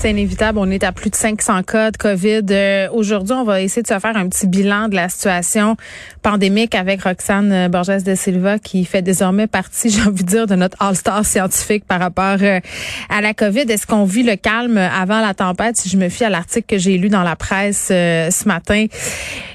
[0.00, 0.60] C'est inévitable.
[0.60, 2.42] On est à plus de 500 cas de COVID.
[2.52, 5.76] Euh, aujourd'hui, on va essayer de se faire un petit bilan de la situation
[6.22, 10.46] pandémique avec Roxane euh, Borges de Silva qui fait désormais partie, j'ai envie de dire,
[10.46, 12.60] de notre all-star scientifique par rapport euh,
[13.08, 13.62] à la COVID.
[13.62, 15.76] Est-ce qu'on vit le calme avant la tempête?
[15.76, 18.86] Si je me fie à l'article que j'ai lu dans la presse ce matin,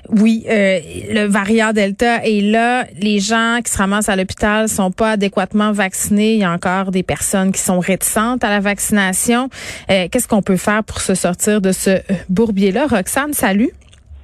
[0.10, 2.86] oui, le variant Delta est là.
[3.00, 6.34] Les gens qui se ramassent à l'hôpital sont pas adéquatement vaccinés.
[6.34, 9.50] Il y a encore des personnes qui sont réticentes à la vaccination.
[9.88, 12.88] Qu'est-ce qu'on peut faire pour se sortir de ce bourbier-là?
[12.88, 13.70] Roxane, salut.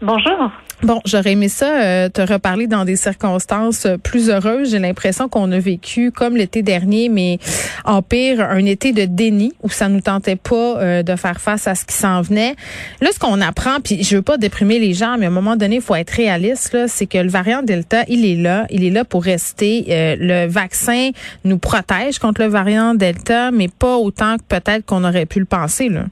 [0.02, 0.52] Bonjour.
[0.82, 4.72] Bon, j'aurais aimé ça euh, te reparler dans des circonstances euh, plus heureuses.
[4.72, 7.38] J'ai l'impression qu'on a vécu comme l'été dernier, mais
[7.84, 11.68] en pire, un été de déni où ça nous tentait pas euh, de faire face
[11.68, 12.56] à ce qui s'en venait.
[13.02, 15.58] Là, ce qu'on apprend, puis je veux pas déprimer les gens, mais à un moment
[15.58, 16.72] donné, il faut être réaliste.
[16.72, 19.84] Là, c'est que le variant Delta, il est là, il est là pour rester.
[19.90, 21.10] le vaccin
[21.44, 25.46] nous protège contre le variant Delta, mais pas autant que peut-être qu'on aurait pu le
[25.46, 25.90] penser.
[25.90, 26.06] Là.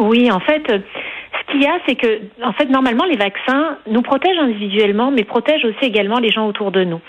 [0.00, 0.62] Oui, en fait
[1.52, 5.64] qu'il y a, c'est que, en fait, normalement, les vaccins nous protègent individuellement, mais protègent
[5.64, 7.00] aussi également les gens autour de nous.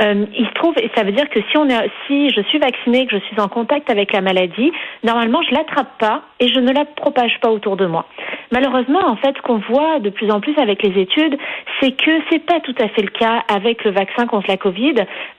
[0.00, 1.66] Euh, il se trouve, et ça veut dire que si on
[2.06, 5.98] si je suis vaccinée, que je suis en contact avec la maladie, normalement, je l'attrape
[5.98, 8.06] pas et je ne la propage pas autour de moi.
[8.50, 11.36] Malheureusement, en fait, ce qu'on voit de plus en plus avec les études,
[11.80, 14.94] c'est que c'est pas tout à fait le cas avec le vaccin contre la Covid.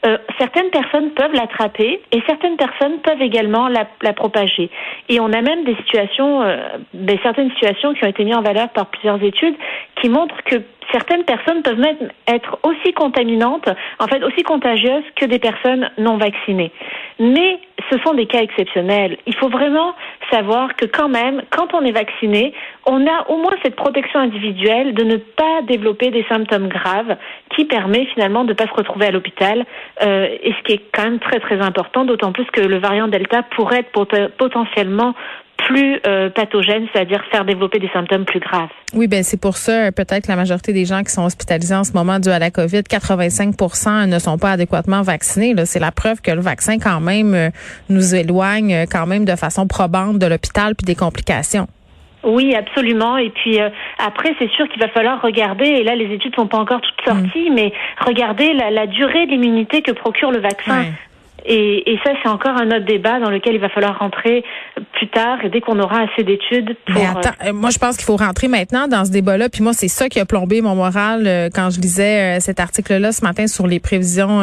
[0.06, 4.70] Euh, certaines personnes peuvent l'attraper et certaines personnes peuvent également la, propager.
[5.08, 6.58] Et on a même des situations, euh,
[6.94, 9.56] ben, certaines situations qui ont été mises en valeur par plusieurs études
[10.02, 10.58] qui montrent que
[10.92, 16.18] certaines personnes peuvent même être aussi contaminantes, en fait aussi contagieuses que des personnes non
[16.18, 16.72] vaccinées.
[17.20, 17.60] Mais
[17.92, 19.18] ce sont des cas exceptionnels.
[19.26, 19.94] Il faut vraiment
[20.32, 22.54] savoir que quand même, quand on est vacciné,
[22.86, 27.18] on a au moins cette protection individuelle de ne pas développer des symptômes graves
[27.56, 29.66] qui permet finalement de ne pas se retrouver à l'hôpital.
[30.02, 33.08] Euh, et ce qui est quand même très très important, d'autant plus que le variant
[33.08, 35.14] Delta pourrait être potentiellement
[35.68, 38.70] plus euh, pathogène, c'est-à-dire faire développer des symptômes plus graves.
[38.94, 41.94] Oui, ben c'est pour ça peut-être la majorité des gens qui sont hospitalisés en ce
[41.94, 45.54] moment dû à la COVID, 85% ne sont pas adéquatement vaccinés.
[45.66, 47.50] C'est la preuve que le vaccin quand même euh,
[47.90, 51.68] nous éloigne euh, quand même de façon probante de l'hôpital puis des complications.
[52.24, 53.18] Oui, absolument.
[53.18, 53.60] Et puis
[53.98, 57.06] après, c'est sûr qu'il va falloir regarder, et là les études sont pas encore toutes
[57.06, 57.54] sorties, mm.
[57.54, 57.72] mais
[58.06, 60.84] regarder la, durée de l'immunité que procure le vaccin.
[61.46, 64.44] Et, et ça, c'est encore un autre débat dans lequel il va falloir rentrer
[64.94, 66.76] plus tard et dès qu'on aura assez d'études.
[66.90, 69.50] Mais attends, euh, moi, je pense qu'il faut rentrer maintenant dans ce débat-là.
[69.50, 72.60] Puis moi, c'est ça qui a plombé mon moral euh, quand je lisais euh, cet
[72.60, 74.40] article-là ce matin sur les prévisions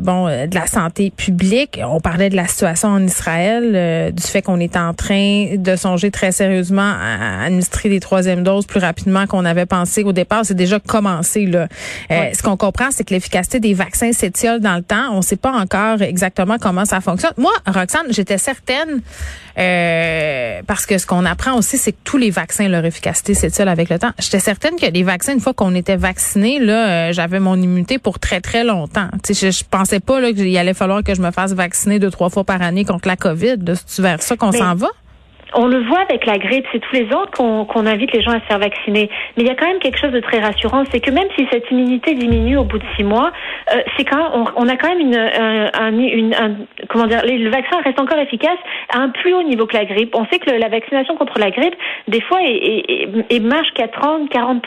[0.00, 1.80] bon de la santé publique.
[1.84, 6.10] On parlait de la situation en Israël, du fait qu'on est en train de songer
[6.10, 10.44] très sérieusement à administrer des troisièmes doses plus rapidement qu'on avait pensé au départ.
[10.44, 11.46] C'est déjà commencé.
[11.46, 11.68] Là.
[12.10, 15.12] Ce qu'on comprend, c'est que l'efficacité des vaccins s'étiole dans le temps.
[15.12, 17.32] On sait pas encore exactement comment ça fonctionne.
[17.36, 19.00] Moi, Roxane, j'étais certaine,
[19.58, 23.68] euh, parce que ce qu'on apprend aussi, c'est que tous les vaccins, leur efficacité s'étiole
[23.68, 24.12] avec le temps.
[24.18, 27.98] J'étais certaine que les vaccins, une fois qu'on était vacciné, là, euh, j'avais mon immunité
[27.98, 29.08] pour très, très longtemps.
[29.24, 31.98] Tu sais, je, je pensais pas là, qu'il allait falloir que je me fasse vacciner
[31.98, 33.58] deux, trois fois par année contre la COVID.
[33.86, 34.88] C'est vers ça qu'on s'en va?
[35.54, 38.40] On le voit avec la grippe, c'est tous les ans qu'on invite les gens à
[38.40, 39.10] se faire vacciner.
[39.36, 41.46] Mais il y a quand même quelque chose de très rassurant, c'est que même si
[41.50, 43.32] cette immunité diminue au bout de six mois,
[43.72, 46.56] euh, c'est quand même, on, a quand même une, un, une un,
[46.88, 48.58] comment dire, le vaccin reste encore efficace
[48.92, 50.14] à un plus haut niveau que la grippe.
[50.14, 51.74] On sait que la vaccination contre la grippe,
[52.06, 54.66] des fois, est, marche qu'à 30, 40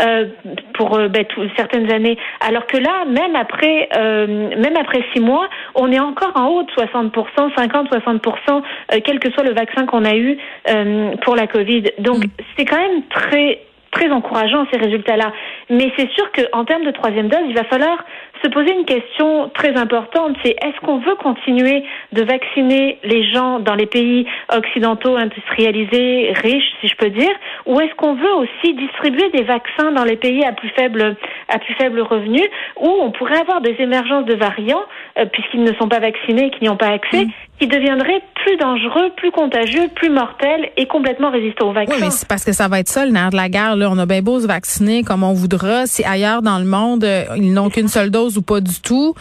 [0.00, 0.26] euh,
[0.74, 1.24] pour euh, ben,
[1.56, 4.26] certaines années, alors que là, même après, euh,
[4.56, 8.62] même après six mois, on est encore en haut de 60% 50, 60%
[9.04, 10.36] quel que soit le vaccin qu'on a eu
[10.68, 11.84] euh, pour la Covid.
[11.98, 12.28] Donc, mm.
[12.56, 15.32] c'est quand même très très encourageant ces résultats-là.
[15.68, 17.98] Mais c'est sûr qu'en termes de troisième dose, il va falloir
[18.42, 23.58] se poser une question très importante, c'est est-ce qu'on veut continuer de vacciner les gens
[23.58, 27.32] dans les pays occidentaux industrialisés, riches, si je peux dire,
[27.66, 31.16] ou est-ce qu'on veut aussi distribuer des vaccins dans les pays à plus faible
[31.48, 32.40] à plus faible revenu,
[32.78, 34.84] où on pourrait avoir des émergences de variants
[35.18, 37.30] euh, puisqu'ils ne sont pas vaccinés et qu'ils n'y ont pas accès, mm.
[37.60, 41.94] Qui deviendraient plus dangereux, plus contagieux, plus mortels et complètement résistants aux vaccins.
[41.94, 43.76] Oui, mais c'est parce que ça va être ça le nerf de la guerre.
[43.76, 43.90] Là.
[43.90, 47.24] On a bien beau se vacciner comme on voudra, si ailleurs dans le monde euh,
[47.36, 49.14] ils n'ont qu'une seule dose ou pas du tout,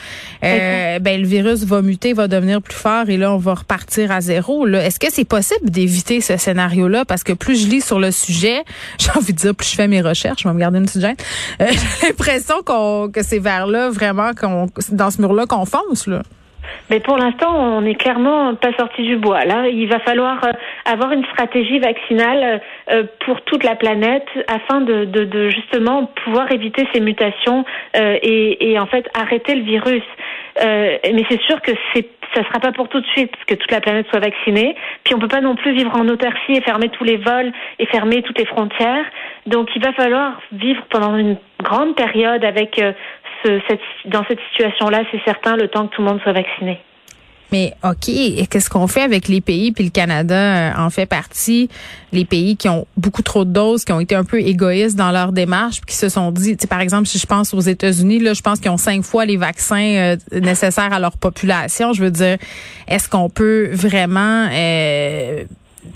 [0.45, 4.09] euh, ben le virus va muter, va devenir plus fort et là on va repartir
[4.09, 4.65] à zéro.
[4.67, 7.03] Est-ce que c'est possible d'éviter ce scénario-là?
[7.03, 8.63] Parce que plus je lis sur le sujet,
[8.99, 11.01] j'ai envie de dire plus je fais mes recherches, je vais me garder une petite
[11.01, 11.17] gêne.
[11.61, 11.65] Euh,
[12.01, 16.21] j'ai l'impression qu'on que c'est vers là vraiment qu'on dans ce mur-là qu'on fonce là.
[16.89, 19.45] Mais pour l'instant, on n'est clairement pas sorti du bois.
[19.45, 20.51] Là, il va falloir euh,
[20.85, 22.61] avoir une stratégie vaccinale
[22.91, 27.65] euh, pour toute la planète afin de, justement pouvoir éviter ces mutations
[27.95, 30.03] euh, et, et, en fait arrêter le virus.
[30.61, 33.81] mais c'est sûr que c'est ça sera pas pour tout de suite que toute la
[33.81, 34.75] planète soit vaccinée.
[35.03, 37.87] Puis on peut pas non plus vivre en autarcie et fermer tous les vols et
[37.87, 39.05] fermer toutes les frontières.
[39.47, 42.79] Donc il va falloir vivre pendant une grande période avec
[44.05, 46.79] dans cette situation-là, c'est certain, le temps que tout le monde soit vacciné.
[47.51, 48.05] Mais OK,
[48.49, 51.67] qu'est-ce qu'on fait avec les pays, puis le Canada euh, en fait partie,
[52.11, 55.11] les pays qui ont beaucoup trop de doses, qui ont été un peu égoïstes dans
[55.11, 58.33] leur démarche, puis qui se sont dit, par exemple, si je pense aux États-Unis, là,
[58.33, 61.93] je pense qu'ils ont cinq fois les vaccins euh, nécessaires à leur population.
[61.93, 62.37] Je veux dire,
[62.87, 65.43] est-ce qu'on peut vraiment euh,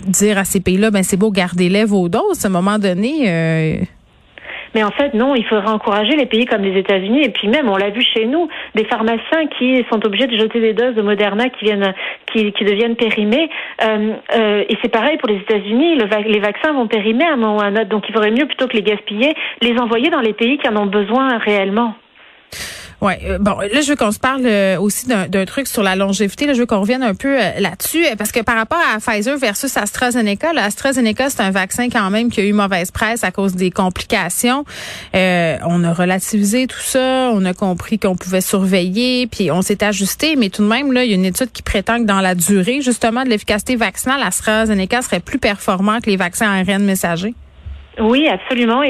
[0.08, 3.86] dire à ces pays-là, ben c'est beau, gardez-les vos doses, à un moment donné
[4.74, 7.22] mais en fait, non, il faudrait encourager les pays comme les États-Unis.
[7.24, 10.60] Et puis même, on l'a vu chez nous, des pharmaciens qui sont obligés de jeter
[10.60, 11.94] des doses de Moderna qui viennent,
[12.32, 13.48] qui, deviennent périmées.
[13.82, 15.96] Euh, euh, et c'est pareil pour les États-Unis.
[15.96, 17.88] Le, les vaccins vont périmer à un moment ou à un autre.
[17.88, 20.76] Donc il faudrait mieux, plutôt que les gaspiller, les envoyer dans les pays qui en
[20.76, 21.94] ont besoin réellement.
[23.04, 25.94] Ouais, euh, bon, là je veux qu'on se parle euh, aussi d'un truc sur la
[25.94, 26.46] longévité.
[26.46, 29.36] Là, je veux qu'on revienne un peu euh, là-dessus parce que par rapport à Pfizer
[29.36, 33.30] versus AstraZeneca, là, AstraZeneca c'est un vaccin quand même qui a eu mauvaise presse à
[33.30, 34.64] cause des complications.
[35.12, 40.36] on a relativisé tout ça, on a compris qu'on pouvait surveiller, puis on s'est ajusté,
[40.36, 42.34] mais tout de même là, il y a une étude qui prétend que dans la
[42.34, 47.34] durée justement de l'efficacité vaccinale, AstraZeneca serait plus performant que les vaccins ARN messagers.
[48.00, 48.82] Oui, absolument,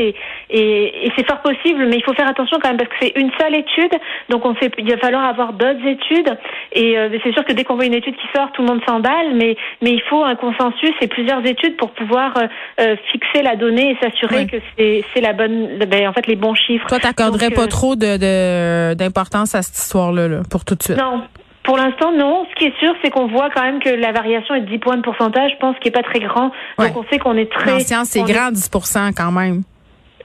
[0.51, 3.31] et, c'est fort possible, mais il faut faire attention quand même parce que c'est une
[3.41, 3.93] seule étude,
[4.29, 6.37] donc on sait, il va falloir avoir d'autres études,
[6.73, 8.81] et euh, c'est sûr que dès qu'on voit une étude qui sort, tout le monde
[8.87, 12.47] s'emballe, mais mais il faut un consensus et plusieurs études pour pouvoir euh,
[12.81, 16.55] euh, fixer la donnée et s'assurer que c'est la bonne, ben, en fait les bons
[16.55, 16.87] chiffres.
[16.87, 20.99] Toi, t'accorderais pas trop de d'importance à cette histoire-là, là, pour tout de suite?
[20.99, 21.23] Non,
[21.65, 22.47] pour l'instant, non.
[22.51, 24.79] Ce qui est sûr, c'est qu'on voit quand même que la variation est de 10
[24.79, 25.51] points de pourcentage.
[25.53, 26.53] Je pense qu'il n'est pas très grand.
[26.79, 27.73] Donc, on sait qu'on est très...
[27.73, 28.71] En science, c'est grand, 10
[29.17, 29.63] quand même.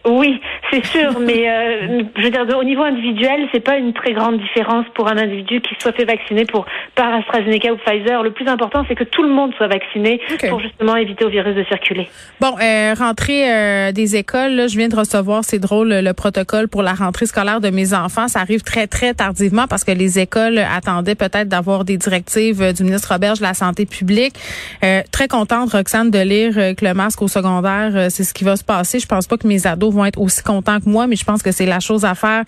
[0.06, 4.14] Oui, c'est sûr, mais euh, je veux dire, au niveau individuel, c'est pas une très
[4.14, 8.24] grande différence pour un individu qui soit fait vacciner pour par AstraZeneca ou Pfizer.
[8.24, 11.56] Le plus important, c'est que tout le monde soit vacciné pour justement éviter au virus
[11.56, 12.10] de circuler.
[12.40, 16.68] Bon, euh, rentrée euh, des écoles, là, je viens de recevoir, c'est drôle, le protocole
[16.68, 18.28] pour la rentrée scolaire de mes enfants.
[18.28, 22.74] Ça arrive très, très tardivement parce que les écoles attendaient peut-être d'avoir des directives euh,
[22.74, 24.36] du ministre Roberge de la Santé publique.
[24.84, 28.56] Euh, très contente, Roxane, de lire que le masque au secondaire, c'est ce qui va
[28.56, 29.00] se passer.
[29.00, 31.42] Je pense pas que mes ados vont être aussi contents que moi, mais je pense
[31.42, 32.44] que c'est la chose à faire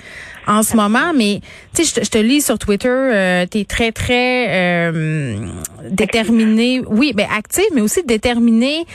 [0.48, 1.14] en ce moment.
[1.16, 1.42] Mais
[1.74, 5.48] tu sais, je, te lis sur Twitter, euh, tu es très, très euh,
[5.90, 6.82] déterminé.
[6.88, 8.86] Oui, ben active, mais aussi déterminé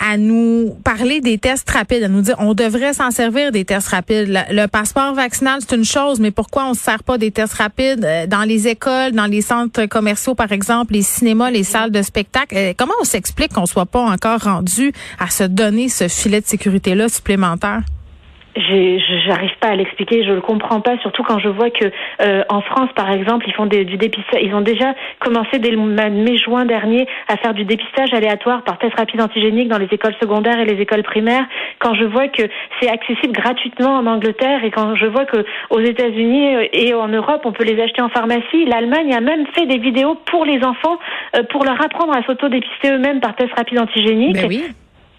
[0.00, 3.88] à nous parler des tests rapides, à nous dire on devrait s'en servir des tests
[3.88, 4.28] rapides.
[4.50, 8.04] Le, passeport vaccinal, c'est une chose, mais pourquoi on se sert pas des tests rapides
[8.04, 12.02] euh, dans les écoles, dans les centres commerciaux, par exemple, les cinémas, les salles de
[12.02, 12.54] spectacle?
[12.56, 16.46] Euh, comment on s'explique qu'on soit pas encore rendu à se donner ce filet de
[16.46, 17.82] sécurité-là supplémentaire?
[18.56, 21.86] J'arrive pas à l'expliquer, je le comprends pas, surtout quand je vois que
[22.20, 24.40] euh, en France, par exemple, ils font du dépistage.
[24.42, 28.94] Ils ont déjà commencé dès le mai-juin dernier à faire du dépistage aléatoire par test
[28.96, 31.44] rapide antigénique dans les écoles secondaires et les écoles primaires.
[31.78, 32.42] Quand je vois que
[32.80, 37.08] c'est accessible gratuitement en Angleterre et quand je vois que aux États-Unis euh, et en
[37.08, 40.62] Europe, on peut les acheter en pharmacie, l'Allemagne a même fait des vidéos pour les
[40.64, 40.98] enfants
[41.36, 44.36] euh, pour leur apprendre à s'auto-dépister eux-mêmes par test rapide antigénique.
[44.36, 44.64] Ben oui.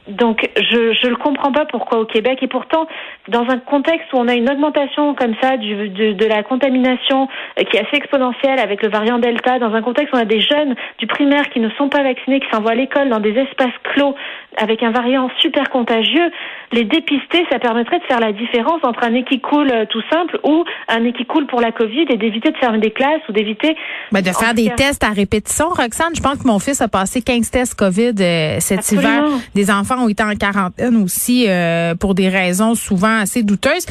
[0.08, 2.88] Donc je je le comprends pas pourquoi au Québec et pourtant
[3.28, 7.28] dans un contexte où on a une augmentation comme ça du, de, de la contamination
[7.60, 10.26] euh, qui est assez exponentielle avec le variant Delta, dans un contexte où on a
[10.26, 13.32] des jeunes du primaire qui ne sont pas vaccinés, qui s'envoient à l'école dans des
[13.38, 14.16] espaces clos
[14.58, 16.32] avec un variant super contagieux,
[16.72, 20.02] les dépister, ça permettrait de faire la différence entre un nez qui coule euh, tout
[20.12, 23.22] simple ou un nez qui coule pour la Covid et d'éviter de fermer des classes
[23.30, 23.76] ou d'éviter...
[24.12, 26.16] Ben de faire des tests à répétition, Roxane.
[26.16, 29.26] Je pense que mon fils a passé 15 tests COVID euh, cet hiver.
[29.54, 33.86] Des enfants ont été en quarantaine aussi euh, pour des raisons souvent assez douteuses.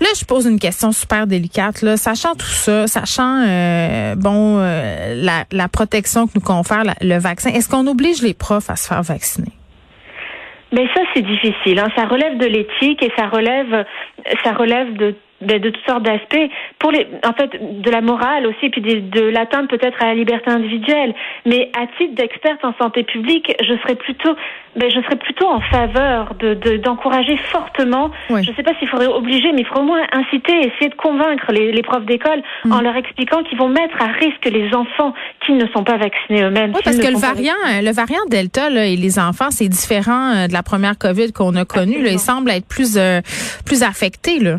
[0.00, 1.82] Là, je pose une question super délicate.
[1.82, 7.50] Là, sachant tout ça, sachant euh, bon euh, la, protection que nous confère le vaccin,
[7.50, 9.52] est-ce qu'on oblige les profs à se faire vacciner?
[10.72, 11.78] Mais ça, c'est difficile.
[11.78, 11.88] Hein.
[11.96, 13.86] Ça relève de l'éthique et ça relève,
[14.44, 16.50] ça relève de de, de toutes sortes d'aspects.
[16.78, 20.14] Pour les en fait de la morale aussi puis de, de l'atteinte peut-être à la
[20.14, 21.14] liberté individuelle.
[21.46, 24.34] Mais à titre d'experte en santé publique je serais plutôt
[24.76, 29.06] ben, je serais plutôt en faveur de d'encourager fortement je je sais pas s'il faudrait
[29.06, 32.72] obliger mais il faudrait au moins inciter essayer de convaincre les, les profs d'école mm.
[32.72, 35.12] en leur expliquant qu'ils vont mettre à risque les enfants
[35.44, 38.86] qui ne sont pas vaccinés eux-mêmes oui, parce que le variant le variant delta là,
[38.86, 42.50] et les enfants c'est différent euh, de la première covid qu'on a connue il semble
[42.50, 43.20] être plus euh,
[43.64, 44.58] plus affecté là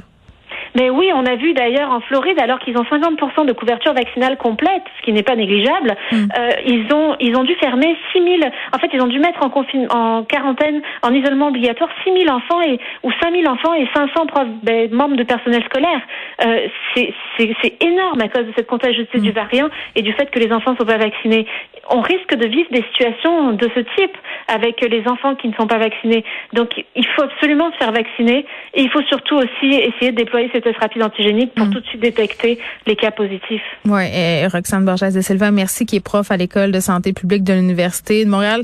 [0.75, 4.37] Mais oui, on a vu d'ailleurs en Floride, alors qu'ils ont 50% de couverture vaccinale
[4.37, 6.15] complète, ce qui n'est pas négligeable, mm.
[6.15, 8.51] euh, ils ont ils ont dû fermer 6000.
[8.73, 9.49] En fait, ils ont dû mettre en
[9.89, 14.25] en quarantaine, en isolement obligatoire, 6000 enfants et ou 5000 enfants et 500
[14.63, 16.01] ben, membres de personnel scolaire.
[16.45, 19.21] Euh, c'est énorme à cause de cette contagiosité mm.
[19.21, 21.45] du variant et du fait que les enfants ne sont pas vaccinés.
[21.89, 24.15] On risque de vivre des situations de ce type
[24.47, 26.23] avec les enfants qui ne sont pas vaccinés.
[26.53, 30.49] Donc, il faut absolument se faire vacciner et il faut surtout aussi essayer de déployer
[30.53, 31.73] ces tests rapides antigéniques pour mm.
[31.73, 33.61] tout de suite détecter les cas positifs.
[33.85, 37.43] Oui, et Roxane Borges de Silva, merci, qui est prof à l'école de santé publique
[37.43, 38.63] de l'Université de Montréal.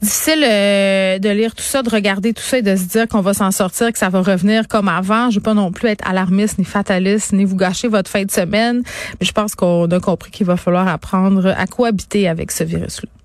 [0.00, 3.20] Difficile euh, de lire tout ça, de regarder tout ça et de se dire qu'on
[3.20, 5.30] va s'en sortir, que ça va revenir comme avant.
[5.30, 8.30] Je veux pas non plus être alarmiste ni fataliste, ni vous gâcher votre fin de
[8.30, 8.82] semaine,
[9.20, 13.15] mais je pense qu'on a compris qu'il va falloir apprendre à cohabiter avec ce virus-là.